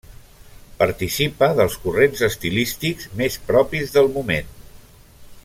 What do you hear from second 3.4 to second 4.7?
propis del moment.